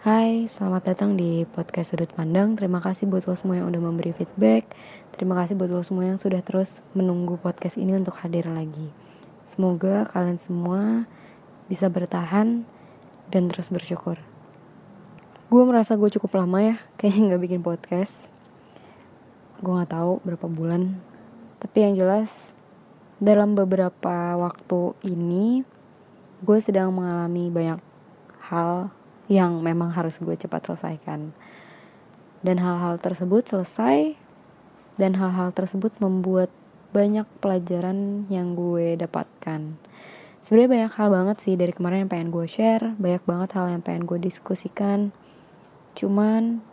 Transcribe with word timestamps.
Hai, 0.00 0.48
selamat 0.48 0.96
datang 0.96 1.12
di 1.12 1.44
podcast 1.44 1.92
Sudut 1.92 2.08
Pandang. 2.16 2.56
Terima 2.56 2.80
kasih 2.80 3.04
buat 3.04 3.28
lo 3.28 3.36
semua 3.36 3.60
yang 3.60 3.68
udah 3.68 3.84
memberi 3.84 4.16
feedback. 4.16 4.64
Terima 5.12 5.36
kasih 5.36 5.60
buat 5.60 5.68
lo 5.68 5.84
semua 5.84 6.08
yang 6.08 6.16
sudah 6.16 6.40
terus 6.40 6.80
menunggu 6.96 7.36
podcast 7.36 7.76
ini 7.76 7.92
untuk 7.92 8.16
hadir 8.16 8.48
lagi. 8.48 8.88
Semoga 9.44 10.08
kalian 10.08 10.40
semua 10.40 11.04
bisa 11.68 11.92
bertahan 11.92 12.64
dan 13.28 13.52
terus 13.52 13.68
bersyukur. 13.68 14.16
Gue 15.52 15.68
merasa 15.68 16.00
gue 16.00 16.08
cukup 16.16 16.32
lama 16.32 16.64
ya, 16.64 16.76
kayaknya 16.96 17.36
nggak 17.36 17.42
bikin 17.44 17.60
podcast. 17.60 18.16
Gue 19.60 19.76
nggak 19.76 19.92
tahu 19.92 20.24
berapa 20.24 20.48
bulan. 20.48 20.96
Tapi 21.60 21.76
yang 21.76 22.00
jelas, 22.00 22.32
dalam 23.20 23.52
beberapa 23.52 24.32
waktu 24.40 24.96
ini, 25.04 25.60
gue 26.40 26.58
sedang 26.64 26.88
mengalami 26.88 27.52
banyak 27.52 27.84
hal 28.48 28.96
yang 29.30 29.62
memang 29.62 29.94
harus 29.94 30.18
gue 30.18 30.34
cepat 30.34 30.66
selesaikan. 30.66 31.30
Dan 32.42 32.58
hal-hal 32.58 32.98
tersebut 32.98 33.46
selesai 33.46 34.18
dan 34.98 35.14
hal-hal 35.14 35.54
tersebut 35.54 35.94
membuat 36.02 36.50
banyak 36.90 37.24
pelajaran 37.38 38.26
yang 38.26 38.58
gue 38.58 38.98
dapatkan. 38.98 39.78
Sebenarnya 40.42 40.70
banyak 40.74 40.92
hal 40.98 41.08
banget 41.14 41.36
sih 41.46 41.54
dari 41.54 41.70
kemarin 41.70 42.04
yang 42.04 42.10
pengen 42.10 42.34
gue 42.34 42.46
share, 42.50 42.98
banyak 42.98 43.22
banget 43.22 43.54
hal 43.54 43.70
yang 43.70 43.82
pengen 43.86 44.08
gue 44.10 44.18
diskusikan. 44.18 45.14
Cuman 45.94 46.64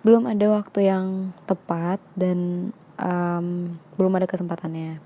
belum 0.00 0.24
ada 0.24 0.46
waktu 0.56 0.88
yang 0.88 1.36
tepat 1.44 2.00
dan 2.16 2.72
um, 2.96 3.76
belum 4.00 4.12
ada 4.16 4.24
kesempatannya. 4.24 5.04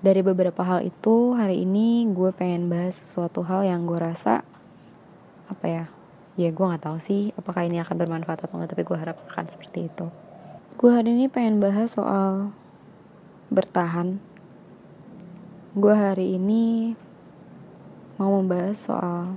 Dari 0.00 0.20
beberapa 0.24 0.62
hal 0.64 0.86
itu, 0.86 1.34
hari 1.34 1.64
ini 1.66 2.08
gue 2.08 2.30
pengen 2.32 2.70
bahas 2.72 3.02
sesuatu 3.02 3.44
hal 3.44 3.66
yang 3.66 3.84
gue 3.84 3.98
rasa 4.00 4.46
apa 5.50 5.66
ya 5.66 5.84
ya 6.38 6.48
gue 6.54 6.64
nggak 6.64 6.86
tahu 6.86 6.98
sih 7.02 7.34
apakah 7.34 7.66
ini 7.66 7.82
akan 7.82 8.00
bermanfaat 8.00 8.46
atau 8.46 8.56
enggak 8.56 8.72
tapi 8.72 8.82
gue 8.86 8.96
harap 8.96 9.18
akan 9.28 9.46
seperti 9.50 9.90
itu. 9.90 10.06
Gue 10.80 10.96
hari 10.96 11.12
ini 11.12 11.28
pengen 11.28 11.60
bahas 11.60 11.92
soal 11.92 12.56
bertahan. 13.52 14.22
Gue 15.76 15.92
hari 15.92 16.40
ini 16.40 16.94
mau 18.16 18.40
membahas 18.40 18.78
soal 18.80 19.36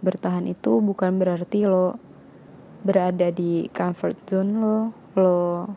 bertahan 0.00 0.48
itu 0.48 0.80
bukan 0.80 1.20
berarti 1.20 1.68
lo 1.68 2.00
berada 2.80 3.28
di 3.28 3.68
comfort 3.70 4.16
zone 4.24 4.56
lo 4.56 4.78
lo 5.20 5.68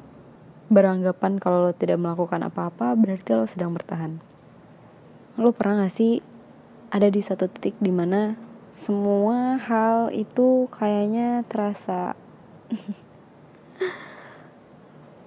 beranggapan 0.71 1.37
kalau 1.37 1.67
lo 1.67 1.71
tidak 1.75 1.99
melakukan 1.99 2.47
apa-apa 2.47 2.95
berarti 2.95 3.29
lo 3.35 3.45
sedang 3.45 3.75
bertahan. 3.75 4.17
Lo 5.37 5.51
pernah 5.51 5.85
gak 5.85 5.93
sih 5.93 6.23
ada 6.89 7.09
di 7.09 7.21
satu 7.21 7.49
titik 7.49 7.77
di 7.81 7.89
mana 7.89 8.52
semua 8.73 9.61
hal 9.61 10.09
itu 10.09 10.65
kayaknya 10.73 11.45
terasa. 11.45 12.17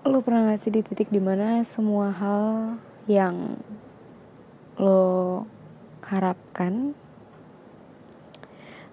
Lo 0.06 0.22
pernah 0.22 0.50
gak 0.50 0.66
sih 0.66 0.74
di 0.74 0.82
titik 0.82 1.10
di 1.10 1.22
mana 1.22 1.62
semua 1.66 2.14
hal 2.14 2.78
yang 3.06 3.58
lo 4.76 5.48
harapkan 6.04 6.92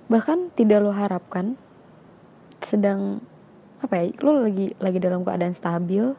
bahkan 0.07 0.47
tidak 0.55 0.79
lo 0.79 0.95
harapkan 0.95 1.59
sedang 2.63 3.19
apa 3.83 3.99
ya 3.99 4.15
lo 4.23 4.47
lagi 4.47 4.71
lagi 4.79 4.97
dalam 5.03 5.27
keadaan 5.27 5.51
stabil 5.51 6.15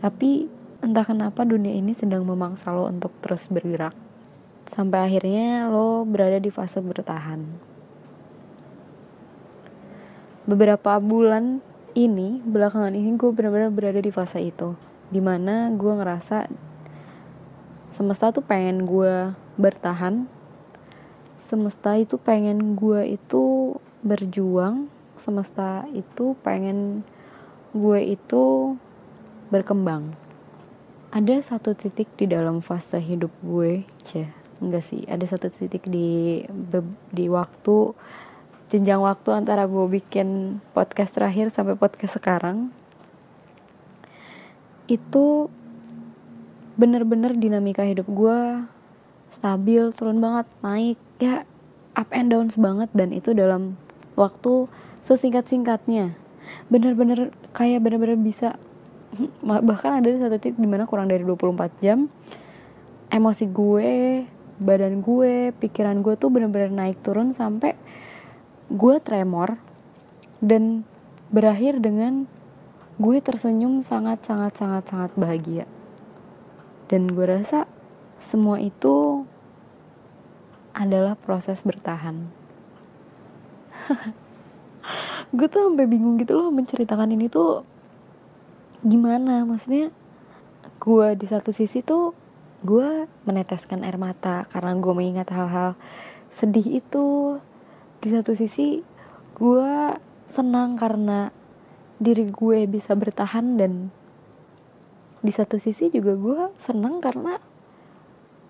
tapi 0.00 0.48
entah 0.80 1.04
kenapa 1.04 1.44
dunia 1.44 1.76
ini 1.76 1.92
sedang 1.92 2.24
memaksa 2.24 2.72
lo 2.72 2.88
untuk 2.88 3.12
terus 3.20 3.52
bergerak 3.52 3.92
sampai 4.68 5.08
akhirnya 5.08 5.66
lo 5.72 6.04
berada 6.04 6.36
di 6.36 6.52
fase 6.52 6.78
bertahan. 6.84 7.40
Beberapa 10.44 10.96
bulan 11.00 11.60
ini, 11.96 12.40
belakangan 12.44 12.92
ini 12.92 13.16
gue 13.16 13.30
benar-benar 13.32 13.72
berada 13.72 14.00
di 14.00 14.12
fase 14.12 14.44
itu, 14.44 14.76
di 15.08 15.20
mana 15.20 15.72
gue 15.72 15.92
ngerasa 15.92 16.48
semesta 17.96 18.32
tuh 18.32 18.44
pengen 18.44 18.84
gue 18.84 19.32
bertahan, 19.56 20.28
semesta 21.48 21.96
itu 21.96 22.20
pengen 22.20 22.76
gue 22.76 23.18
itu 23.18 23.76
berjuang, 24.04 24.88
semesta 25.16 25.84
itu 25.92 26.36
pengen 26.44 27.04
gue 27.72 28.00
itu 28.04 28.76
berkembang. 29.52 30.16
Ada 31.08 31.40
satu 31.56 31.72
titik 31.72 32.08
di 32.20 32.28
dalam 32.28 32.60
fase 32.60 33.00
hidup 33.00 33.32
gue, 33.40 33.84
ceh 34.04 34.37
enggak 34.58 34.84
sih 34.86 35.06
ada 35.06 35.22
satu 35.22 35.50
titik 35.50 35.86
di 35.86 36.42
di 37.14 37.24
waktu 37.30 37.94
jenjang 38.68 39.00
waktu 39.00 39.32
antara 39.32 39.64
gue 39.64 39.86
bikin 39.88 40.60
podcast 40.76 41.16
terakhir 41.16 41.48
sampai 41.48 41.74
podcast 41.74 42.20
sekarang. 42.20 42.68
Itu 44.84 45.48
bener-bener 46.76 47.34
dinamika 47.34 47.82
hidup 47.82 48.06
gue 48.06 48.62
stabil 49.34 49.82
turun 49.96 50.22
banget 50.22 50.46
naik 50.62 51.00
ya 51.18 51.42
up 51.98 52.08
and 52.14 52.30
downs 52.30 52.54
banget 52.54 52.86
dan 52.94 53.10
itu 53.10 53.32
dalam 53.32 53.80
waktu 54.20 54.68
sesingkat-singkatnya. 55.08 56.12
Bener-bener 56.68 57.32
kayak 57.56 57.80
bener-bener 57.80 58.20
bisa 58.20 58.60
bahkan 59.68 60.04
ada 60.04 60.12
satu 60.28 60.36
titik 60.36 60.60
di 60.60 60.68
mana 60.68 60.84
kurang 60.84 61.08
dari 61.08 61.24
24 61.24 61.80
jam 61.80 62.12
emosi 63.08 63.44
gue 63.48 63.90
badan 64.58 65.00
gue 65.00 65.54
pikiran 65.56 66.02
gue 66.02 66.18
tuh 66.18 66.30
bener-bener 66.30 66.70
naik 66.70 66.98
turun 67.02 67.30
sampai 67.30 67.78
gue 68.68 68.96
tremor 69.00 69.56
dan 70.42 70.84
berakhir 71.32 71.80
dengan 71.80 72.28
gue 72.98 73.16
tersenyum 73.22 73.86
sangat 73.86 74.26
sangat 74.26 74.58
sangat 74.58 74.84
sangat 74.90 75.12
bahagia. 75.14 75.64
Dan 76.90 77.14
gue 77.14 77.24
rasa 77.24 77.70
semua 78.18 78.58
itu 78.58 79.22
adalah 80.74 81.14
proses 81.14 81.62
bertahan. 81.62 82.26
Gue 85.36 85.44
tuh 85.50 85.68
sampai 85.68 85.84
bingung 85.84 86.16
gitu 86.16 86.32
loh 86.32 86.48
menceritakan 86.48 87.12
ini 87.12 87.28
tuh 87.28 87.66
gimana. 88.80 89.44
Maksudnya 89.44 89.92
gue 90.80 91.06
di 91.18 91.26
satu 91.28 91.52
sisi 91.52 91.84
tuh 91.84 92.16
gue 92.66 93.06
meneteskan 93.22 93.86
air 93.86 93.94
mata 93.94 94.42
karena 94.50 94.74
gue 94.74 94.94
mengingat 94.94 95.30
hal-hal 95.30 95.78
sedih 96.34 96.82
itu. 96.82 97.38
Di 97.98 98.14
satu 98.14 98.34
sisi 98.34 98.82
gue 99.38 99.70
senang 100.26 100.74
karena 100.74 101.30
diri 101.98 102.30
gue 102.30 102.66
bisa 102.66 102.94
bertahan 102.94 103.58
dan 103.58 103.90
di 105.18 105.34
satu 105.34 105.58
sisi 105.58 105.90
juga 105.90 106.14
gue 106.14 106.40
senang 106.62 107.02
karena 107.02 107.42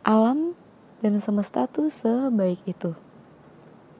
alam 0.05 0.53
dan 1.01 1.21
semesta 1.21 1.69
tuh 1.69 1.93
sebaik 1.93 2.61
itu. 2.65 2.93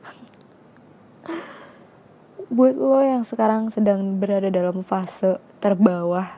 Buat 2.57 2.77
lo 2.77 3.01
yang 3.05 3.25
sekarang 3.25 3.73
sedang 3.73 4.21
berada 4.21 4.49
dalam 4.49 4.85
fase 4.85 5.41
terbawah 5.61 6.29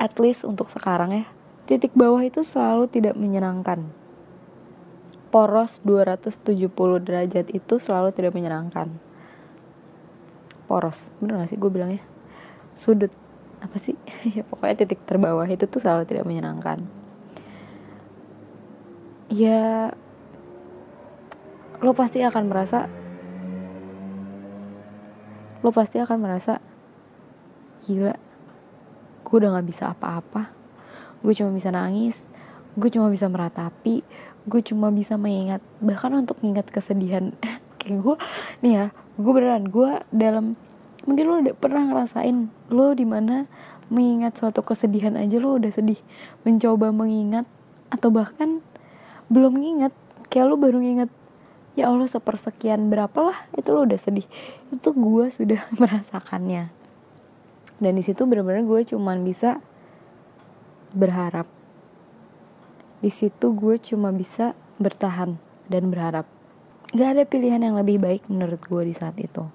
at 0.00 0.16
least 0.16 0.48
untuk 0.48 0.72
sekarang 0.72 1.24
ya 1.24 1.26
Titik 1.62 1.94
bawah 1.94 2.22
itu 2.26 2.42
selalu 2.42 2.90
tidak 2.90 3.14
menyenangkan. 3.14 3.86
Poros 5.30 5.78
270 5.86 6.42
derajat 7.00 7.46
itu 7.54 7.74
selalu 7.78 8.10
tidak 8.10 8.34
menyenangkan. 8.34 8.92
Poros, 10.66 11.14
bener 11.22 11.40
gak 11.40 11.54
sih 11.54 11.58
gue 11.62 11.70
bilangnya? 11.70 12.02
Sudut, 12.74 13.14
apa 13.62 13.76
sih? 13.78 13.94
ya 14.36 14.42
pokoknya 14.42 14.84
titik 14.84 15.06
terbawah 15.06 15.46
itu 15.46 15.64
tuh 15.70 15.78
selalu 15.78 16.04
tidak 16.04 16.26
menyenangkan. 16.26 16.84
Ya, 19.32 19.94
lo 21.82 21.96
pasti 21.96 22.22
akan 22.22 22.44
merasa 22.46 22.86
lo 25.62 25.70
pasti 25.70 25.98
akan 26.02 26.18
merasa 26.18 26.58
gila 27.86 28.14
gue 29.22 29.36
udah 29.38 29.58
gak 29.58 29.66
bisa 29.66 29.94
apa-apa 29.94 30.61
gue 31.22 31.32
cuma 31.32 31.50
bisa 31.54 31.70
nangis 31.70 32.26
gue 32.76 32.88
cuma 32.90 33.08
bisa 33.08 33.30
meratapi 33.30 34.02
gue 34.46 34.60
cuma 34.66 34.90
bisa 34.90 35.14
mengingat 35.14 35.62
bahkan 35.78 36.12
untuk 36.12 36.38
mengingat 36.42 36.68
kesedihan 36.68 37.32
kayak 37.82 37.98
gue 38.02 38.16
nih 38.62 38.72
ya 38.74 38.86
gue 39.16 39.32
beneran 39.32 39.66
gue 39.70 39.90
dalam 40.10 40.54
mungkin 41.06 41.24
lo 41.26 41.34
udah 41.42 41.54
pernah 41.58 41.82
ngerasain 41.86 42.50
lo 42.70 42.94
di 42.94 43.06
mana 43.06 43.46
mengingat 43.92 44.40
suatu 44.40 44.64
kesedihan 44.64 45.20
aja 45.20 45.36
lo 45.36 45.60
udah 45.60 45.68
sedih. 45.68 46.00
Mencoba 46.48 46.88
mengingat 46.88 47.44
atau 47.92 48.08
bahkan 48.08 48.64
belum 49.28 49.60
mengingat 49.60 49.92
kayak 50.32 50.48
lo 50.48 50.56
baru 50.56 50.80
nginget 50.80 51.12
ya 51.76 51.92
Allah 51.92 52.08
sepersekian 52.08 52.88
berapa 52.88 53.20
lah 53.20 53.38
itu 53.52 53.68
lo 53.68 53.84
udah 53.84 54.00
sedih. 54.00 54.24
Itu 54.72 54.96
gue 54.96 55.28
sudah 55.28 55.68
merasakannya. 55.80 56.72
Dan 57.82 57.92
di 57.98 58.02
situ 58.02 58.24
bener-bener 58.24 58.64
gue 58.64 58.80
cuman 58.88 59.26
bisa 59.26 59.60
berharap. 60.94 61.48
Di 63.02 63.10
situ 63.10 63.52
gue 63.52 63.76
cuma 63.82 64.14
bisa 64.14 64.54
bertahan 64.78 65.36
dan 65.66 65.88
berharap. 65.88 66.26
gak 66.92 67.16
ada 67.16 67.24
pilihan 67.24 67.64
yang 67.64 67.80
lebih 67.80 67.96
baik 67.96 68.28
menurut 68.28 68.60
gue 68.68 68.84
di 68.84 68.92
saat 68.92 69.16
itu 69.16 69.48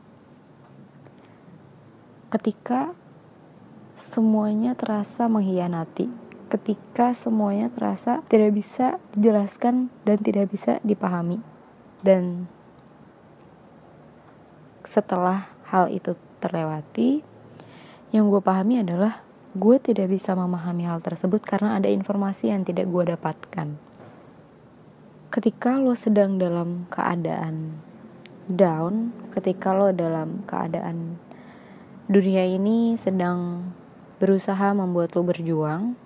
ketika 2.27 2.91
semuanya 3.95 4.75
terasa 4.75 5.31
mengkhianati 5.31 6.09
ketika 6.49 7.15
semuanya 7.15 7.71
terasa 7.71 8.25
tidak 8.27 8.57
bisa 8.57 8.99
dijelaskan 9.15 9.93
dan 10.03 10.17
tidak 10.19 10.51
bisa 10.51 10.81
dipahami 10.83 11.39
dan 12.03 12.51
setelah 14.83 15.51
hal 15.69 15.87
itu 15.93 16.17
terlewati 16.39 17.23
yang 18.11 18.27
gue 18.27 18.43
pahami 18.43 18.81
adalah 18.83 19.23
gue 19.57 19.81
tidak 19.81 20.13
bisa 20.13 20.37
memahami 20.37 20.85
hal 20.85 21.01
tersebut 21.01 21.41
karena 21.41 21.81
ada 21.81 21.89
informasi 21.89 22.53
yang 22.53 22.61
tidak 22.61 22.85
gue 22.93 23.17
dapatkan. 23.17 23.73
Ketika 25.33 25.81
lo 25.81 25.97
sedang 25.97 26.37
dalam 26.37 26.85
keadaan 26.93 27.81
down 28.47 29.11
ketika 29.35 29.75
lo 29.75 29.91
dalam 29.91 30.47
keadaan 30.47 31.19
dunia 32.07 32.47
ini 32.47 32.95
sedang 32.95 33.69
berusaha 34.23 34.71
membuat 34.71 35.19
lo 35.19 35.27
berjuang 35.27 35.99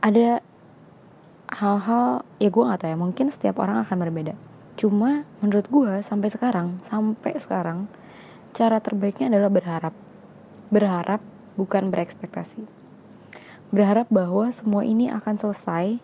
ada 0.00 0.40
hal-hal 1.52 2.24
ya 2.40 2.48
gue 2.48 2.64
gak 2.64 2.80
tahu 2.80 2.90
ya 2.94 2.98
mungkin 2.98 3.26
setiap 3.28 3.60
orang 3.60 3.84
akan 3.84 3.96
berbeda. 4.08 4.34
Cuma 4.80 5.28
menurut 5.44 5.68
gue 5.68 5.92
sampai 6.06 6.30
sekarang 6.32 6.80
sampai 6.88 7.36
sekarang 7.42 7.90
cara 8.56 8.80
terbaiknya 8.80 9.34
adalah 9.34 9.52
berharap. 9.52 9.94
Berharap 10.72 11.20
bukan 11.54 11.92
berekspektasi 11.92 12.75
berharap 13.74 14.06
bahwa 14.10 14.50
semua 14.54 14.86
ini 14.86 15.10
akan 15.10 15.34
selesai 15.38 15.98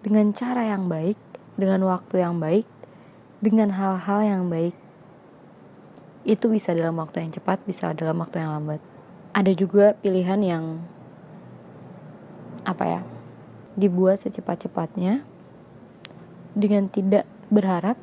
dengan 0.00 0.32
cara 0.32 0.68
yang 0.68 0.88
baik 0.88 1.18
dengan 1.54 1.84
waktu 1.86 2.24
yang 2.24 2.40
baik 2.40 2.66
dengan 3.44 3.72
hal-hal 3.72 4.20
yang 4.24 4.42
baik. 4.48 4.72
Itu 6.24 6.48
bisa 6.48 6.72
dalam 6.72 6.96
waktu 6.96 7.24
yang 7.24 7.32
cepat 7.36 7.60
bisa 7.68 7.92
dalam 7.92 8.16
waktu 8.20 8.40
yang 8.40 8.56
lambat. 8.56 8.80
Ada 9.36 9.52
juga 9.52 9.92
pilihan 10.00 10.40
yang 10.40 10.64
apa 12.64 12.84
ya 12.88 13.00
dibuat 13.76 14.22
secepat-cepatnya 14.24 15.20
dengan 16.56 16.88
tidak 16.88 17.28
berharap 17.52 18.00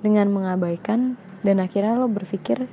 dengan 0.00 0.32
mengabaikan 0.32 1.20
dan 1.44 1.60
akhirnya 1.60 1.98
lo 2.00 2.08
berpikir 2.08 2.64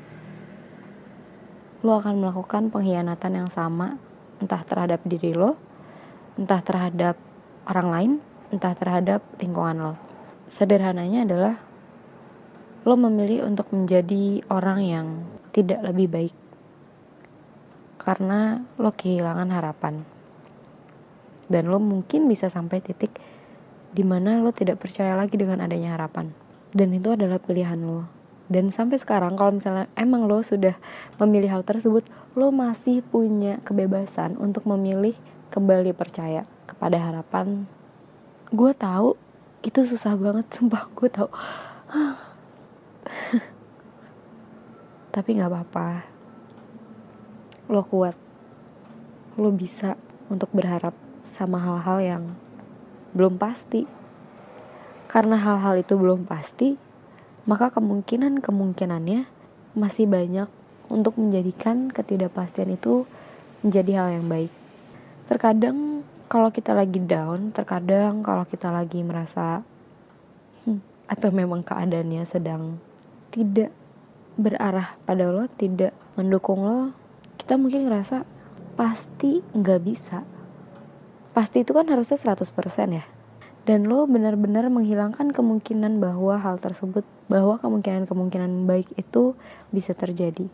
lo 1.83 1.99
akan 1.99 2.23
melakukan 2.23 2.71
pengkhianatan 2.71 3.33
yang 3.43 3.49
sama 3.51 3.99
entah 4.41 4.61
terhadap 4.65 5.01
diri 5.05 5.33
lo 5.33 5.57
entah 6.37 6.61
terhadap 6.61 7.17
orang 7.65 7.89
lain 7.89 8.11
entah 8.47 8.71
terhadap 8.77 9.19
lingkungan 9.43 9.77
lo. 9.77 9.93
Sederhananya 10.47 11.27
adalah 11.27 11.55
lo 12.87 12.95
memilih 12.95 13.43
untuk 13.43 13.67
menjadi 13.75 14.39
orang 14.47 14.79
yang 14.79 15.07
tidak 15.51 15.83
lebih 15.83 16.07
baik 16.07 16.35
karena 17.99 18.63
lo 18.79 18.95
kehilangan 18.95 19.51
harapan. 19.51 20.07
Dan 21.51 21.67
lo 21.67 21.79
mungkin 21.79 22.31
bisa 22.31 22.47
sampai 22.47 22.79
titik 22.79 23.11
di 23.91 24.03
mana 24.03 24.39
lo 24.39 24.55
tidak 24.55 24.79
percaya 24.79 25.15
lagi 25.15 25.35
dengan 25.35 25.59
adanya 25.63 25.99
harapan. 25.99 26.31
Dan 26.71 26.95
itu 26.95 27.11
adalah 27.11 27.39
pilihan 27.43 27.79
lo 27.83 28.16
dan 28.47 28.71
sampai 28.71 28.95
sekarang 28.95 29.35
kalau 29.35 29.59
misalnya 29.59 29.91
emang 29.99 30.23
lo 30.23 30.39
sudah 30.39 30.79
memilih 31.19 31.59
hal 31.59 31.63
tersebut 31.67 32.07
lo 32.31 32.47
masih 32.55 33.03
punya 33.03 33.59
kebebasan 33.67 34.39
untuk 34.39 34.63
memilih 34.63 35.19
kembali 35.51 35.91
percaya 35.91 36.47
kepada 36.63 36.95
harapan. 36.95 37.67
Gue 38.47 38.71
tahu 38.71 39.19
itu 39.67 39.83
susah 39.83 40.15
banget 40.15 40.47
sumpah 40.55 40.87
gue 40.95 41.09
tahu. 41.11 41.27
Tapi 45.15 45.29
nggak 45.35 45.51
apa-apa. 45.51 46.07
Lo 47.67 47.83
kuat. 47.83 48.15
Lo 49.35 49.51
bisa 49.51 49.99
untuk 50.31 50.47
berharap 50.55 50.95
sama 51.27 51.59
hal-hal 51.59 51.99
yang 51.99 52.23
belum 53.11 53.35
pasti. 53.35 53.83
Karena 55.11 55.35
hal-hal 55.35 55.83
itu 55.83 55.99
belum 55.99 56.23
pasti 56.23 56.86
maka 57.47 57.71
kemungkinan-kemungkinannya 57.71 59.23
masih 59.79 60.05
banyak 60.05 60.51
untuk 60.91 61.15
menjadikan 61.15 61.87
ketidakpastian 61.87 62.75
itu 62.75 63.07
menjadi 63.63 64.03
hal 64.03 64.07
yang 64.19 64.27
baik. 64.27 64.51
Terkadang 65.31 66.03
kalau 66.27 66.51
kita 66.51 66.75
lagi 66.75 66.99
down, 66.99 67.55
terkadang 67.55 68.19
kalau 68.19 68.43
kita 68.43 68.67
lagi 68.67 68.99
merasa 68.99 69.63
hmm, 70.67 71.07
atau 71.07 71.29
memang 71.31 71.63
keadaannya 71.63 72.27
sedang 72.27 72.83
tidak 73.31 73.71
berarah 74.35 74.99
pada 75.07 75.31
lo, 75.31 75.47
tidak 75.55 75.95
mendukung 76.19 76.67
lo, 76.67 76.91
kita 77.39 77.55
mungkin 77.55 77.87
ngerasa 77.87 78.27
pasti 78.75 79.39
nggak 79.55 79.81
bisa. 79.87 80.27
Pasti 81.31 81.63
itu 81.63 81.71
kan 81.71 81.87
harusnya 81.87 82.19
100% 82.19 82.43
ya 82.91 83.16
dan 83.67 83.83
lo 83.83 84.07
benar-benar 84.07 84.71
menghilangkan 84.71 85.35
kemungkinan 85.35 85.99
bahwa 85.99 86.39
hal 86.39 86.55
tersebut 86.55 87.03
bahwa 87.27 87.59
kemungkinan-kemungkinan 87.59 88.63
baik 88.63 88.95
itu 88.95 89.35
bisa 89.75 89.91
terjadi. 89.91 90.47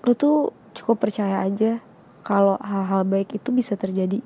Lo 0.00 0.16
tuh 0.16 0.56
cukup 0.72 1.04
percaya 1.04 1.44
aja 1.44 1.84
kalau 2.24 2.56
hal-hal 2.64 3.04
baik 3.04 3.36
itu 3.36 3.52
bisa 3.52 3.76
terjadi. 3.76 4.24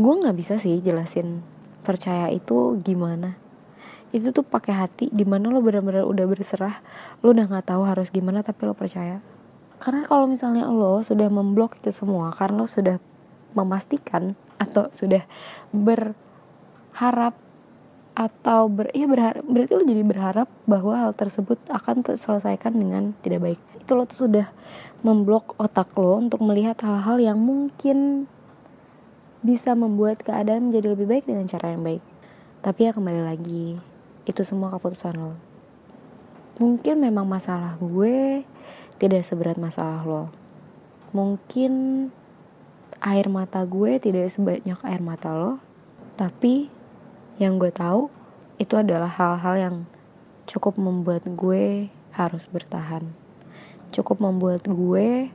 Gue 0.00 0.14
nggak 0.24 0.36
bisa 0.40 0.56
sih 0.56 0.80
jelasin 0.80 1.44
percaya 1.84 2.32
itu 2.32 2.80
gimana. 2.80 3.36
Itu 4.08 4.32
tuh 4.32 4.40
pakai 4.40 4.72
hati 4.72 5.12
di 5.12 5.28
mana 5.28 5.52
lo 5.52 5.60
benar-benar 5.60 6.08
udah 6.08 6.24
berserah. 6.24 6.80
Lo 7.20 7.36
udah 7.36 7.44
nggak 7.44 7.68
tahu 7.68 7.84
harus 7.84 8.08
gimana 8.08 8.40
tapi 8.40 8.64
lo 8.64 8.72
percaya. 8.72 9.20
Karena 9.84 10.00
kalau 10.08 10.24
misalnya 10.24 10.64
lo 10.64 11.04
sudah 11.04 11.28
memblok 11.28 11.76
itu 11.76 11.92
semua 11.92 12.32
karena 12.32 12.64
lo 12.64 12.68
sudah 12.70 12.96
memastikan 13.52 14.32
atau 14.56 14.88
sudah 14.96 15.28
ber 15.76 16.16
harap 16.98 17.34
atau 18.18 18.66
ber, 18.66 18.90
ya 18.90 19.06
berharap 19.06 19.46
berarti 19.46 19.72
lo 19.78 19.86
jadi 19.86 20.02
berharap 20.02 20.48
bahwa 20.66 20.98
hal 20.98 21.14
tersebut 21.14 21.54
akan 21.70 22.02
terselesaikan 22.02 22.74
dengan 22.74 23.14
tidak 23.22 23.46
baik. 23.46 23.60
Itu 23.78 23.94
lo 23.94 24.10
tuh 24.10 24.26
sudah 24.26 24.50
memblok 25.06 25.54
otak 25.62 25.94
lo 25.94 26.18
untuk 26.18 26.42
melihat 26.42 26.82
hal-hal 26.82 27.22
yang 27.22 27.38
mungkin 27.38 28.26
bisa 29.38 29.78
membuat 29.78 30.26
keadaan 30.26 30.68
menjadi 30.68 30.98
lebih 30.98 31.06
baik 31.06 31.24
dengan 31.30 31.46
cara 31.46 31.70
yang 31.70 31.86
baik. 31.86 32.02
Tapi 32.58 32.80
ya 32.82 32.90
kembali 32.90 33.22
lagi 33.22 33.78
itu 34.26 34.42
semua 34.42 34.74
keputusan 34.74 35.14
lo. 35.14 35.38
Mungkin 36.58 36.98
memang 36.98 37.22
masalah 37.22 37.78
gue 37.78 38.42
tidak 38.98 39.22
seberat 39.22 39.54
masalah 39.62 40.02
lo. 40.02 40.24
Mungkin 41.14 41.72
air 42.98 43.30
mata 43.30 43.62
gue 43.62 44.02
tidak 44.02 44.34
sebanyak 44.34 44.78
air 44.82 45.02
mata 45.06 45.30
lo. 45.30 45.62
Tapi 46.18 46.77
yang 47.38 47.62
gue 47.62 47.70
tahu 47.70 48.10
itu 48.58 48.74
adalah 48.74 49.06
hal-hal 49.06 49.54
yang 49.54 49.76
cukup 50.50 50.74
membuat 50.74 51.22
gue 51.26 51.86
harus 52.10 52.50
bertahan. 52.50 53.06
Cukup 53.94 54.18
membuat 54.18 54.66
gue 54.66 55.30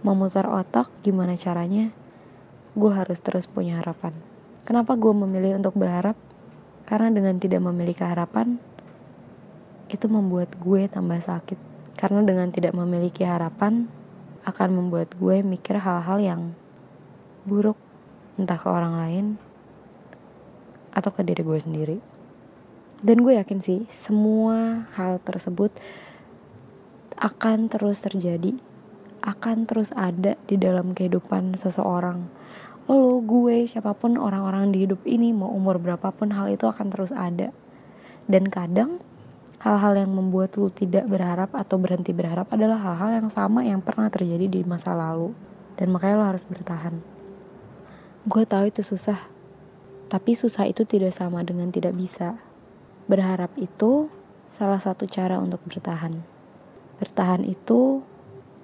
memutar 0.00 0.48
otak 0.48 0.88
gimana 1.04 1.36
caranya 1.36 1.92
gue 2.72 2.90
harus 2.94 3.20
terus 3.20 3.44
punya 3.44 3.82
harapan. 3.82 4.16
Kenapa 4.64 4.94
gue 4.94 5.10
memilih 5.10 5.58
untuk 5.58 5.76
berharap? 5.76 6.14
Karena 6.86 7.10
dengan 7.10 7.36
tidak 7.36 7.60
memiliki 7.60 8.00
harapan, 8.00 8.56
itu 9.90 10.06
membuat 10.06 10.54
gue 10.56 10.86
tambah 10.86 11.18
sakit. 11.18 11.58
Karena 11.98 12.22
dengan 12.22 12.48
tidak 12.54 12.72
memiliki 12.72 13.26
harapan, 13.26 13.90
akan 14.46 14.68
membuat 14.72 15.12
gue 15.18 15.42
mikir 15.42 15.76
hal-hal 15.82 16.18
yang 16.22 16.42
buruk, 17.44 17.76
entah 18.38 18.56
ke 18.56 18.68
orang 18.70 18.94
lain, 18.96 19.26
atau 20.94 21.10
ke 21.14 21.22
diri 21.22 21.42
gue 21.42 21.58
sendiri. 21.60 21.98
Dan 23.00 23.24
gue 23.24 23.38
yakin 23.40 23.64
sih 23.64 23.88
semua 23.94 24.86
hal 24.94 25.22
tersebut 25.24 25.72
akan 27.16 27.68
terus 27.68 28.04
terjadi 28.04 28.56
akan 29.20 29.68
terus 29.68 29.92
ada 29.92 30.36
di 30.48 30.56
dalam 30.56 30.96
kehidupan 30.96 31.60
seseorang. 31.60 32.24
Lo 32.88 33.20
gue 33.22 33.68
siapa 33.68 33.92
pun 33.94 34.16
orang-orang 34.16 34.72
di 34.72 34.88
hidup 34.88 35.04
ini 35.06 35.30
mau 35.30 35.52
umur 35.52 35.78
berapapun 35.78 36.32
hal 36.34 36.50
itu 36.50 36.66
akan 36.66 36.86
terus 36.90 37.12
ada. 37.12 37.52
Dan 38.26 38.48
kadang 38.48 38.98
hal-hal 39.60 40.00
yang 40.00 40.12
membuat 40.16 40.56
lo 40.56 40.72
tidak 40.72 41.04
berharap 41.06 41.52
atau 41.52 41.76
berhenti 41.76 42.16
berharap 42.16 42.48
adalah 42.50 42.80
hal-hal 42.80 43.20
yang 43.20 43.28
sama 43.28 43.60
yang 43.62 43.84
pernah 43.84 44.08
terjadi 44.08 44.48
di 44.48 44.60
masa 44.64 44.96
lalu. 44.96 45.36
Dan 45.76 45.92
makanya 45.92 46.16
lo 46.18 46.26
harus 46.26 46.44
bertahan. 46.48 46.98
Gue 48.24 48.44
tahu 48.44 48.68
itu 48.68 48.84
susah 48.84 49.20
tapi 50.10 50.34
susah 50.34 50.66
itu 50.66 50.82
tidak 50.82 51.14
sama 51.14 51.46
dengan 51.46 51.70
tidak 51.70 51.94
bisa. 51.94 52.42
Berharap 53.06 53.54
itu 53.62 54.10
salah 54.58 54.82
satu 54.82 55.06
cara 55.06 55.38
untuk 55.38 55.62
bertahan. 55.64 56.18
Bertahan 56.98 57.46
itu 57.46 58.02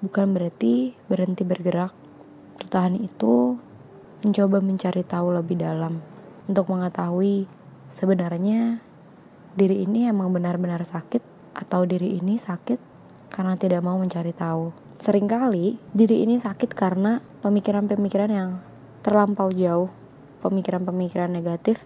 bukan 0.02 0.34
berarti 0.34 0.98
berhenti 1.06 1.46
bergerak. 1.46 1.94
Bertahan 2.58 2.98
itu 2.98 3.56
mencoba 4.26 4.58
mencari 4.58 5.06
tahu 5.06 5.30
lebih 5.30 5.62
dalam 5.62 6.02
untuk 6.50 6.66
mengetahui 6.66 7.46
sebenarnya 7.94 8.82
diri 9.54 9.86
ini 9.86 10.10
emang 10.10 10.34
benar-benar 10.34 10.82
sakit 10.82 11.22
atau 11.56 11.86
diri 11.86 12.18
ini 12.18 12.36
sakit 12.36 12.76
karena 13.30 13.54
tidak 13.54 13.86
mau 13.86 13.96
mencari 13.96 14.34
tahu. 14.34 14.74
Seringkali 14.98 15.94
diri 15.94 16.26
ini 16.26 16.42
sakit 16.42 16.74
karena 16.74 17.20
pemikiran-pemikiran 17.44 18.30
yang 18.32 18.50
terlampau 19.04 19.52
jauh, 19.52 19.92
pemikiran-pemikiran 20.44 21.32
negatif 21.32 21.84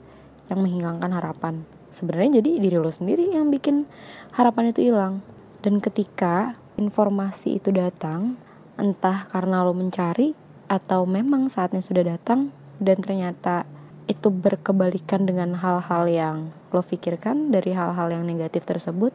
yang 0.50 0.62
menghilangkan 0.66 1.10
harapan. 1.14 1.54
Sebenarnya 1.90 2.42
jadi 2.42 2.50
diri 2.62 2.76
lo 2.78 2.90
sendiri 2.90 3.34
yang 3.34 3.50
bikin 3.50 3.86
harapan 4.34 4.70
itu 4.70 4.90
hilang. 4.90 5.22
Dan 5.60 5.82
ketika 5.82 6.56
informasi 6.78 7.60
itu 7.60 7.74
datang, 7.74 8.40
entah 8.80 9.28
karena 9.28 9.60
lo 9.66 9.76
mencari 9.76 10.32
atau 10.70 11.04
memang 11.04 11.50
saatnya 11.50 11.82
sudah 11.82 12.16
datang 12.16 12.54
dan 12.80 13.02
ternyata 13.02 13.66
itu 14.08 14.32
berkebalikan 14.32 15.28
dengan 15.28 15.54
hal-hal 15.58 16.08
yang 16.08 16.36
lo 16.70 16.82
pikirkan 16.82 17.50
dari 17.54 17.74
hal-hal 17.74 18.10
yang 18.10 18.24
negatif 18.26 18.66
tersebut, 18.66 19.14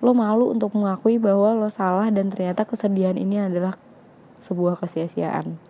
lo 0.00 0.14
malu 0.14 0.50
untuk 0.50 0.74
mengakui 0.74 1.18
bahwa 1.18 1.54
lo 1.54 1.68
salah 1.70 2.08
dan 2.08 2.30
ternyata 2.30 2.62
kesedihan 2.62 3.18
ini 3.18 3.42
adalah 3.42 3.76
sebuah 4.42 4.78
kesia-siaan. 4.80 5.67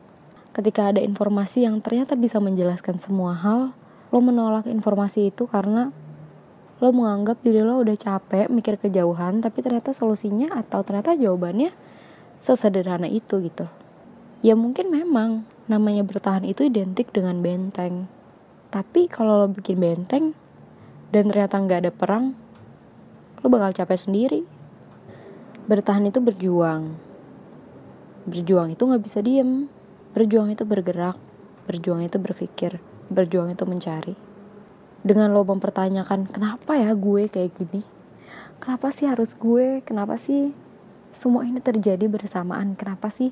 Ketika 0.58 0.90
ada 0.90 0.98
informasi 0.98 1.62
yang 1.62 1.78
ternyata 1.78 2.18
bisa 2.18 2.42
menjelaskan 2.42 2.98
semua 2.98 3.30
hal, 3.30 3.70
lo 4.10 4.18
menolak 4.18 4.66
informasi 4.66 5.30
itu 5.30 5.46
karena 5.46 5.94
lo 6.82 6.90
menganggap 6.90 7.38
diri 7.46 7.62
lo 7.62 7.78
udah 7.78 7.94
capek 7.94 8.50
mikir 8.50 8.74
kejauhan 8.74 9.38
tapi 9.38 9.62
ternyata 9.62 9.94
solusinya 9.94 10.58
atau 10.58 10.82
ternyata 10.82 11.14
jawabannya 11.14 11.70
sesederhana 12.42 13.06
itu 13.06 13.38
gitu. 13.38 13.70
Ya 14.42 14.58
mungkin 14.58 14.90
memang 14.90 15.46
namanya 15.70 16.02
bertahan 16.02 16.42
itu 16.42 16.66
identik 16.66 17.14
dengan 17.14 17.38
benteng. 17.38 18.10
Tapi 18.74 19.06
kalau 19.06 19.38
lo 19.38 19.46
bikin 19.46 19.78
benteng 19.78 20.34
dan 21.14 21.30
ternyata 21.30 21.54
nggak 21.54 21.86
ada 21.86 21.92
perang 21.94 22.34
lo 23.38 23.46
bakal 23.46 23.70
capek 23.78 24.10
sendiri. 24.10 24.42
Bertahan 25.70 26.10
itu 26.10 26.18
berjuang. 26.18 26.98
Berjuang 28.26 28.74
itu 28.74 28.82
nggak 28.82 29.06
bisa 29.06 29.22
diem 29.22 29.77
berjuang 30.18 30.50
itu 30.50 30.66
bergerak 30.66 31.14
berjuang 31.70 32.02
itu 32.02 32.18
berpikir 32.18 32.82
berjuang 33.06 33.54
itu 33.54 33.64
mencari. 33.64 34.14
Dengan 35.00 35.30
lo 35.30 35.46
mempertanyakan 35.46 36.26
kenapa 36.28 36.74
ya 36.76 36.92
gue 36.92 37.30
kayak 37.30 37.54
gini? 37.54 37.86
Kenapa 38.58 38.90
sih 38.90 39.06
harus 39.06 39.32
gue? 39.38 39.80
Kenapa 39.86 40.18
sih 40.18 40.52
semua 41.16 41.46
ini 41.46 41.62
terjadi 41.62 42.04
bersamaan? 42.10 42.74
Kenapa 42.74 43.08
sih? 43.08 43.30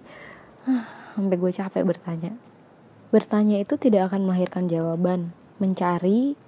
Sampai 1.18 1.36
gue 1.36 1.50
capek 1.50 1.82
bertanya. 1.82 2.32
Bertanya 3.10 3.58
itu 3.58 3.74
tidak 3.76 4.14
akan 4.14 4.30
melahirkan 4.30 4.70
jawaban. 4.70 5.34
Mencari 5.58 6.38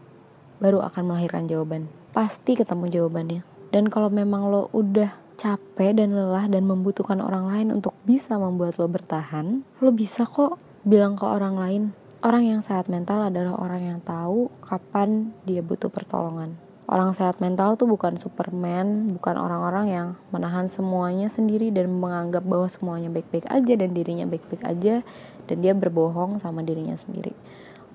baru 0.63 0.87
akan 0.87 1.03
melahirkan 1.11 1.51
jawaban. 1.51 1.91
Pasti 2.15 2.55
ketemu 2.55 2.87
jawabannya. 2.89 3.43
Dan 3.75 3.91
kalau 3.93 4.09
memang 4.09 4.49
lo 4.49 4.71
udah 4.71 5.13
capek 5.39 5.95
dan 5.95 6.13
lelah 6.13 6.51
dan 6.51 6.67
membutuhkan 6.67 7.23
orang 7.23 7.47
lain 7.47 7.69
untuk 7.79 7.95
bisa 8.03 8.35
membuat 8.37 8.77
lo 8.77 8.91
bertahan 8.91 9.63
lo 9.79 9.91
bisa 9.95 10.27
kok 10.27 10.59
bilang 10.83 11.15
ke 11.15 11.25
orang 11.25 11.55
lain 11.55 11.85
Orang 12.19 12.51
yang 12.51 12.67
sehat 12.67 12.91
mental 12.91 13.31
adalah 13.31 13.55
orang 13.63 13.95
yang 13.95 13.99
tahu 14.03 14.51
kapan 14.67 15.31
dia 15.47 15.63
butuh 15.63 15.87
pertolongan. 15.87 16.59
Orang 16.91 17.15
sehat 17.15 17.39
mental 17.39 17.79
tuh 17.79 17.87
bukan 17.87 18.19
Superman, 18.19 19.15
bukan 19.15 19.39
orang-orang 19.39 19.87
yang 19.87 20.09
menahan 20.35 20.67
semuanya 20.67 21.31
sendiri 21.31 21.71
dan 21.71 21.87
menganggap 21.95 22.43
bahwa 22.43 22.67
semuanya 22.67 23.07
baik-baik 23.07 23.47
aja 23.47 23.71
dan 23.79 23.95
dirinya 23.95 24.27
baik-baik 24.27 24.67
aja 24.67 25.07
dan 25.47 25.57
dia 25.63 25.79
berbohong 25.79 26.43
sama 26.43 26.67
dirinya 26.67 26.99
sendiri. 26.99 27.39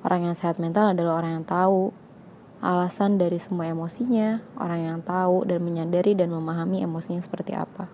Orang 0.07 0.23
yang 0.23 0.39
sehat 0.39 0.55
mental 0.55 0.95
adalah 0.95 1.19
orang 1.19 1.43
yang 1.43 1.45
tahu 1.45 1.91
alasan 2.63 3.19
dari 3.19 3.43
semua 3.43 3.67
emosinya, 3.67 4.39
orang 4.55 4.79
yang 4.79 4.99
tahu 5.03 5.43
dan 5.43 5.59
menyadari 5.59 6.15
dan 6.15 6.31
memahami 6.31 6.79
emosinya 6.79 7.19
seperti 7.19 7.51
apa. 7.51 7.91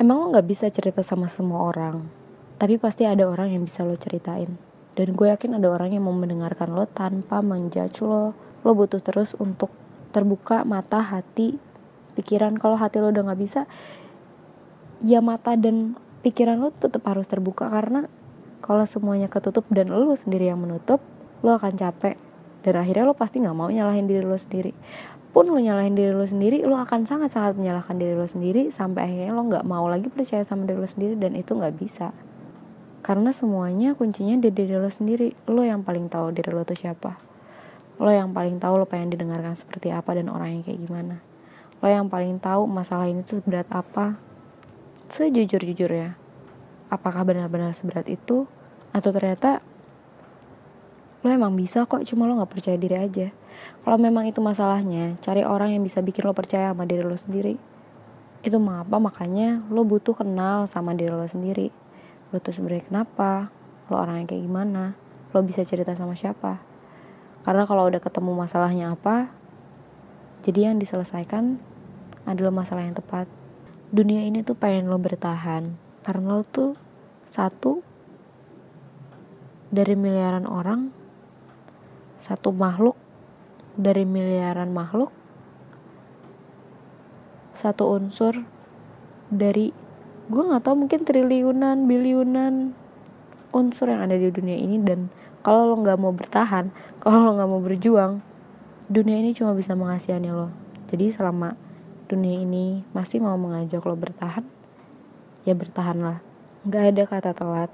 Emang 0.00 0.24
lo 0.24 0.32
gak 0.32 0.48
bisa 0.48 0.72
cerita 0.72 1.04
sama 1.04 1.28
semua 1.28 1.68
orang, 1.68 2.08
tapi 2.56 2.80
pasti 2.80 3.04
ada 3.04 3.28
orang 3.28 3.52
yang 3.52 3.68
bisa 3.68 3.84
lo 3.84 3.92
ceritain. 4.00 4.56
Dan 4.96 5.12
gue 5.12 5.28
yakin 5.28 5.60
ada 5.60 5.68
orang 5.68 5.92
yang 5.92 6.08
mau 6.08 6.16
mendengarkan 6.16 6.72
lo 6.72 6.88
tanpa 6.88 7.44
menjudge 7.44 8.00
lo. 8.00 8.32
Lo 8.64 8.72
butuh 8.72 9.04
terus 9.04 9.36
untuk 9.36 9.68
terbuka 10.16 10.64
mata 10.64 11.04
hati 11.04 11.60
pikiran. 12.16 12.56
Kalau 12.56 12.80
hati 12.80 13.04
lo 13.04 13.12
udah 13.12 13.28
nggak 13.28 13.40
bisa 13.44 13.68
ya 15.04 15.20
mata 15.20 15.52
dan 15.52 16.00
pikiran 16.24 16.56
lo 16.56 16.72
tetap 16.72 17.04
harus 17.04 17.28
terbuka. 17.28 17.68
Karena 17.68 18.08
kalau 18.64 18.88
semuanya 18.88 19.28
ketutup 19.28 19.68
dan 19.68 19.92
lo 19.92 20.16
sendiri 20.16 20.48
yang 20.48 20.64
menutup 20.64 21.04
lo 21.44 21.52
akan 21.60 21.76
capek 21.76 22.16
dan 22.66 22.74
akhirnya 22.82 23.06
lo 23.06 23.14
pasti 23.14 23.38
nggak 23.38 23.54
mau 23.54 23.70
nyalahin 23.70 24.10
diri 24.10 24.26
lo 24.26 24.34
sendiri. 24.34 24.74
Pun 25.30 25.46
lo 25.46 25.62
nyalahin 25.62 25.94
diri 25.94 26.10
lo 26.10 26.26
sendiri 26.26 26.66
lo 26.66 26.74
akan 26.74 27.06
sangat 27.06 27.30
sangat 27.30 27.54
menyalahkan 27.54 27.94
diri 27.94 28.18
lo 28.18 28.26
sendiri 28.26 28.74
sampai 28.74 29.06
akhirnya 29.06 29.30
lo 29.30 29.46
nggak 29.46 29.62
mau 29.62 29.86
lagi 29.86 30.10
percaya 30.10 30.42
sama 30.42 30.66
diri 30.66 30.82
lo 30.82 30.90
sendiri 30.90 31.14
dan 31.14 31.38
itu 31.38 31.54
nggak 31.54 31.74
bisa. 31.78 32.10
Karena 33.06 33.30
semuanya 33.30 33.94
kuncinya 33.94 34.34
di 34.34 34.50
diri 34.50 34.74
lo 34.74 34.90
sendiri. 34.90 35.30
Lo 35.46 35.62
yang 35.62 35.86
paling 35.86 36.10
tahu 36.10 36.34
diri 36.34 36.50
lo 36.50 36.66
tuh 36.66 36.74
siapa. 36.74 37.14
Lo 38.02 38.10
yang 38.10 38.34
paling 38.34 38.58
tahu 38.58 38.82
lo 38.82 38.90
pengen 38.90 39.14
didengarkan 39.14 39.54
seperti 39.54 39.94
apa 39.94 40.18
dan 40.18 40.26
orang 40.26 40.58
yang 40.58 40.62
kayak 40.66 40.82
gimana. 40.82 41.22
Lo 41.78 41.86
yang 41.86 42.10
paling 42.10 42.42
tahu 42.42 42.66
masalah 42.66 43.06
ini 43.06 43.22
tuh 43.22 43.38
berat 43.46 43.70
apa. 43.70 44.18
Sejujur-jujur 45.06 45.94
ya 45.94 46.18
apakah 46.88 47.26
benar-benar 47.26 47.74
seberat 47.74 48.06
itu? 48.06 48.46
Atau 48.94 49.10
ternyata 49.12 49.60
lo 51.26 51.34
emang 51.34 51.58
bisa 51.58 51.90
kok 51.90 52.06
cuma 52.06 52.30
lo 52.30 52.38
nggak 52.38 52.54
percaya 52.54 52.78
diri 52.78 52.94
aja. 52.94 53.34
Kalau 53.82 53.98
memang 53.98 54.30
itu 54.30 54.38
masalahnya 54.38 55.18
cari 55.18 55.42
orang 55.42 55.74
yang 55.74 55.82
bisa 55.82 55.98
bikin 55.98 56.22
lo 56.22 56.30
percaya 56.30 56.70
sama 56.70 56.86
diri 56.86 57.02
lo 57.02 57.18
sendiri. 57.18 57.58
Itu 58.46 58.62
mengapa? 58.62 59.02
Makanya 59.02 59.66
lo 59.74 59.82
butuh 59.82 60.14
kenal 60.14 60.70
sama 60.70 60.94
diri 60.94 61.10
lo 61.10 61.26
sendiri. 61.26 61.74
Lo 62.30 62.38
tuh 62.38 62.54
sebenarnya 62.54 62.86
kenapa? 62.86 63.50
Lo 63.90 63.98
orang 63.98 64.22
yang 64.22 64.30
kayak 64.30 64.46
gimana? 64.46 64.94
Lo 65.34 65.42
bisa 65.42 65.66
cerita 65.66 65.98
sama 65.98 66.14
siapa? 66.14 66.62
Karena 67.42 67.66
kalau 67.66 67.90
udah 67.90 67.98
ketemu 67.98 68.30
masalahnya 68.38 68.94
apa 68.94 69.34
jadi 70.46 70.70
yang 70.70 70.78
diselesaikan 70.78 71.58
adalah 72.22 72.54
masalah 72.54 72.86
yang 72.86 72.94
tepat. 72.94 73.26
Dunia 73.90 74.22
ini 74.22 74.46
tuh 74.46 74.54
pengen 74.54 74.86
lo 74.86 74.94
bertahan. 74.94 75.74
Karena 76.06 76.38
lo 76.38 76.46
tuh 76.46 76.78
satu 77.26 77.82
dari 79.74 79.98
miliaran 79.98 80.46
orang 80.46 81.05
satu 82.26 82.50
makhluk 82.50 82.98
dari 83.78 84.02
miliaran 84.02 84.74
makhluk 84.74 85.14
satu 87.54 87.94
unsur 87.94 88.42
dari 89.30 89.70
gue 90.26 90.42
nggak 90.42 90.66
tahu 90.66 90.74
mungkin 90.86 91.06
triliunan 91.06 91.86
biliunan 91.86 92.74
unsur 93.54 93.88
yang 93.88 94.04
ada 94.04 94.18
di 94.18 94.28
dunia 94.28 94.58
ini. 94.58 94.76
Dan 94.82 95.08
kalau 95.40 95.72
lo 95.72 95.74
nggak 95.80 95.98
mau 95.98 96.12
bertahan 96.12 96.74
kalau 97.02 97.24
lo 97.24 97.30
nggak 97.38 97.50
mau 97.50 97.62
berjuang 97.62 98.20
dunia 98.86 99.18
ini 99.22 99.32
cuma 99.32 99.54
bisa 99.54 99.78
mengasihani 99.78 100.30
lo. 100.34 100.50
Jadi 100.90 101.14
selama 101.14 101.54
dunia 102.06 102.42
ini 102.42 102.86
masih 102.94 103.18
mau 103.18 103.34
mengajak 103.38 103.82
lo 103.82 103.94
bertahan 103.94 104.44
ya 105.46 105.54
bertahanlah. 105.54 106.20
Nggak 106.66 106.84
ada 106.90 107.02
kata 107.06 107.30
telat 107.32 107.70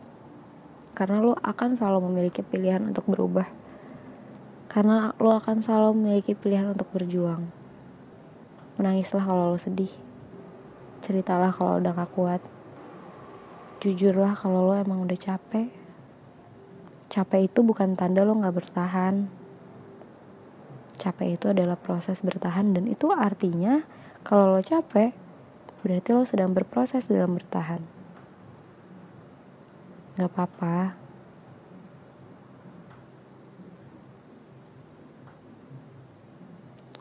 karena 0.92 1.24
lo 1.24 1.32
akan 1.40 1.72
selalu 1.72 2.12
memiliki 2.12 2.44
pilihan 2.44 2.84
untuk 2.84 3.08
berubah 3.08 3.61
karena 4.72 5.12
lo 5.20 5.36
akan 5.36 5.60
selalu 5.60 6.00
memiliki 6.00 6.32
pilihan 6.32 6.72
untuk 6.72 6.88
berjuang. 6.96 7.44
Menangislah 8.80 9.20
kalau 9.20 9.52
lo 9.52 9.60
sedih. 9.60 9.92
Ceritalah 11.04 11.52
kalau 11.52 11.76
udah 11.76 11.92
gak 11.92 12.12
kuat. 12.16 12.40
Jujurlah 13.84 14.32
kalau 14.32 14.72
lo 14.72 14.72
emang 14.72 15.04
udah 15.04 15.18
capek. 15.20 15.68
Capek 17.12 17.52
itu 17.52 17.60
bukan 17.60 17.92
tanda 18.00 18.24
lo 18.24 18.32
gak 18.32 18.56
bertahan. 18.64 19.28
Capek 20.96 21.36
itu 21.36 21.52
adalah 21.52 21.76
proses 21.76 22.24
bertahan 22.24 22.72
dan 22.72 22.88
itu 22.88 23.12
artinya 23.12 23.84
kalau 24.24 24.56
lo 24.56 24.64
capek 24.64 25.12
berarti 25.84 26.08
lo 26.16 26.24
sedang 26.24 26.56
berproses 26.56 27.12
dalam 27.12 27.36
bertahan. 27.36 27.84
Gak 30.16 30.32
apa-apa 30.32 31.01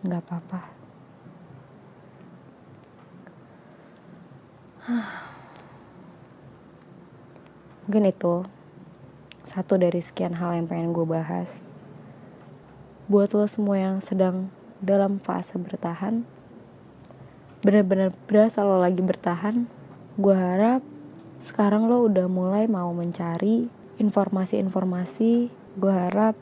gak 0.02 0.22
apa-apa 0.26 0.82
Mungkin 7.86 8.10
itu 8.10 8.42
satu 9.46 9.78
dari 9.78 10.02
sekian 10.02 10.34
hal 10.42 10.58
yang 10.58 10.66
pengen 10.66 10.90
gue 10.90 11.06
bahas. 11.06 11.46
Buat 13.06 13.38
lo 13.38 13.46
semua 13.46 13.78
yang 13.78 14.02
sedang 14.02 14.50
dalam 14.82 15.22
fase 15.22 15.54
bertahan, 15.62 16.26
bener-bener 17.62 18.10
berasa 18.26 18.66
lo 18.66 18.82
lagi 18.82 19.06
bertahan, 19.06 19.70
gue 20.18 20.34
harap 20.34 20.82
sekarang 21.46 21.86
lo 21.86 22.10
udah 22.10 22.26
mulai 22.26 22.66
mau 22.66 22.90
mencari 22.96 23.70
informasi-informasi. 24.02 25.54
Gue 25.78 25.94
harap 25.94 26.34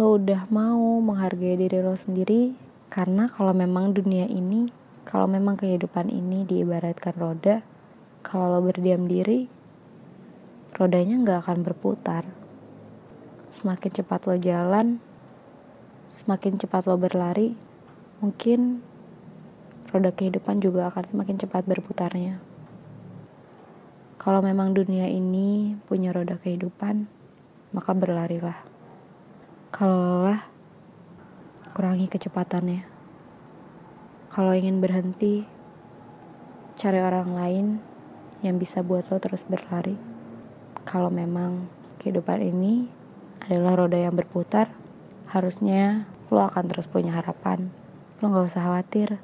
lo 0.00 0.16
udah 0.16 0.48
mau 0.48 0.96
menghargai 1.04 1.60
diri 1.60 1.84
lo 1.84 1.92
sendiri 1.98 2.61
Karena 2.92 3.24
kalau 3.24 3.56
memang 3.56 3.96
dunia 3.96 4.28
ini, 4.28 4.68
kalau 5.08 5.24
memang 5.24 5.56
kehidupan 5.56 6.12
ini 6.12 6.44
diibaratkan 6.44 7.16
roda, 7.16 7.64
kalau 8.20 8.60
lo 8.60 8.68
berdiam 8.68 9.08
diri, 9.08 9.48
rodanya 10.76 11.16
nggak 11.24 11.40
akan 11.40 11.64
berputar. 11.64 12.28
Semakin 13.48 13.96
cepat 13.96 14.28
lo 14.28 14.36
jalan, 14.36 15.00
semakin 16.12 16.60
cepat 16.60 16.84
lo 16.84 17.00
berlari, 17.00 17.56
mungkin 18.20 18.84
roda 19.88 20.12
kehidupan 20.12 20.60
juga 20.60 20.92
akan 20.92 21.16
semakin 21.16 21.40
cepat 21.40 21.64
berputarnya. 21.64 22.44
Kalau 24.20 24.44
memang 24.44 24.76
dunia 24.76 25.08
ini 25.08 25.80
punya 25.88 26.12
roda 26.12 26.36
kehidupan, 26.36 27.08
maka 27.72 27.96
berlarilah. 27.96 28.60
Kalau 29.72 29.96
lelah, 29.96 30.51
kurangi 31.72 32.04
kecepatannya. 32.04 32.84
Kalau 34.28 34.52
ingin 34.52 34.84
berhenti, 34.84 35.48
cari 36.76 37.00
orang 37.00 37.32
lain 37.32 37.66
yang 38.44 38.60
bisa 38.60 38.84
buat 38.84 39.08
lo 39.08 39.16
terus 39.16 39.40
berlari. 39.48 39.96
Kalau 40.84 41.08
memang 41.08 41.68
kehidupan 41.96 42.44
ini 42.44 42.92
adalah 43.40 43.80
roda 43.80 43.96
yang 43.96 44.12
berputar, 44.12 44.68
harusnya 45.32 46.04
lo 46.28 46.44
akan 46.44 46.68
terus 46.68 46.84
punya 46.84 47.16
harapan. 47.16 47.72
Lo 48.20 48.28
gak 48.28 48.52
usah 48.52 48.68
khawatir, 48.68 49.20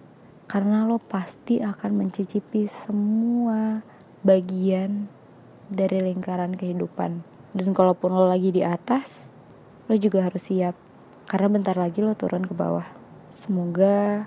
karena 0.48 0.88
lo 0.88 0.96
pasti 0.96 1.60
akan 1.60 2.00
mencicipi 2.00 2.64
semua 2.88 3.84
bagian 4.24 5.12
dari 5.68 6.00
lingkaran 6.00 6.56
kehidupan. 6.56 7.20
Dan 7.52 7.68
kalaupun 7.76 8.16
lo 8.16 8.24
lagi 8.24 8.48
di 8.52 8.64
atas, 8.64 9.20
lo 9.84 9.96
juga 10.00 10.24
harus 10.24 10.48
siap 10.48 10.87
karena 11.28 11.48
bentar 11.52 11.76
lagi 11.76 12.00
lo 12.00 12.16
turun 12.16 12.48
ke 12.48 12.56
bawah. 12.56 12.88
Semoga 13.36 14.24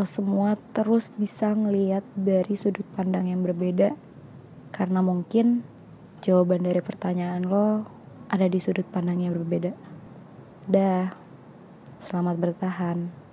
lo 0.00 0.08
semua 0.08 0.56
terus 0.72 1.12
bisa 1.20 1.52
ngeliat 1.52 2.00
dari 2.16 2.56
sudut 2.56 2.88
pandang 2.96 3.28
yang 3.28 3.44
berbeda. 3.44 3.92
Karena 4.72 5.04
mungkin 5.04 5.60
jawaban 6.24 6.64
dari 6.64 6.80
pertanyaan 6.80 7.44
lo 7.44 7.84
ada 8.32 8.48
di 8.48 8.56
sudut 8.64 8.88
pandang 8.88 9.20
yang 9.20 9.36
berbeda. 9.36 9.76
Dah, 10.64 11.12
selamat 12.08 12.36
bertahan. 12.40 13.27